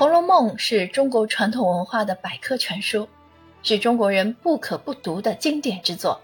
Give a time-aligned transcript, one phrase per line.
[0.00, 3.06] 红楼梦》是中国传统文化的百科全书，
[3.62, 6.18] 是中国人不可不读的经典之作。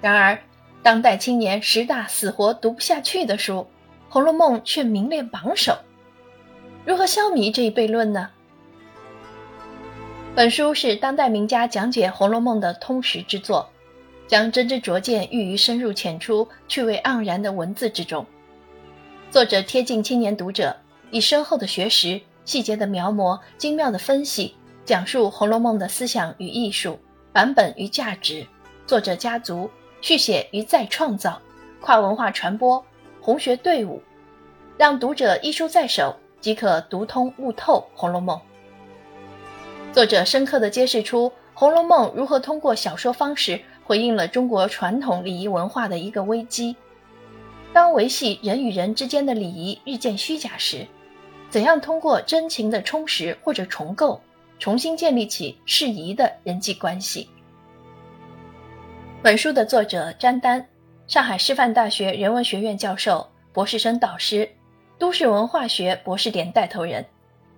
[0.00, 0.36] 然而，
[0.82, 3.60] 当代青年十大死活读不下去的书，
[4.08, 5.78] 《红楼梦》却名列榜首。
[6.84, 8.30] 如何消弭这一悖论呢？
[10.34, 13.70] 本书是当代名家讲解《红楼梦》的通识之作，
[14.26, 18.26] 将真知灼见寓于深入浅出、趣味盎然的文字之中。
[19.30, 20.74] 作者贴近青年读者，
[21.12, 24.54] 以深厚的学识、细节的描摹、精妙的分析，
[24.86, 26.98] 讲述《红楼梦》的思想与艺术、
[27.30, 28.46] 版本与价值、
[28.86, 31.38] 作者家族、续写与再创造、
[31.82, 32.82] 跨文化传播、
[33.20, 34.00] 红学队伍，
[34.78, 38.34] 让读者一书在手即可读通悟透《红楼梦》。
[39.92, 46.74] 作者深刻地揭示出《红楼梦》如何通过小说方式回应了中国传统礼仪文化的一个危机：
[47.74, 50.86] 当维系人与人之间的礼仪日渐虚假时，
[51.50, 54.20] 怎样通过真情的充实或者重构，
[54.58, 57.28] 重新建立起适宜的人际关系？
[59.22, 60.66] 本书的作者詹丹，
[61.06, 64.48] 上海师范大学人文学院教授、博士生导师，
[64.98, 67.04] 都市文化学博士点带头人。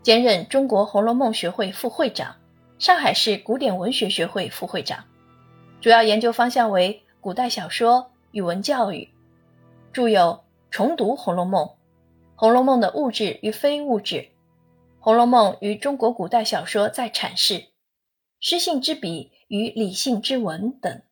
[0.03, 2.35] 兼任中国《红楼梦》学会副会长，
[2.79, 5.05] 上海市古典文学学会副会长，
[5.81, 9.07] 主要研究方向为古代小说、语文教育，
[9.93, 10.21] 著有
[10.71, 11.67] 《重读红楼梦》
[12.41, 14.17] 《红楼梦的物质与非物质》
[14.99, 17.55] 《红楼梦与中国古代小说在阐释》
[18.41, 21.03] 《诗性之笔与理性之文》等。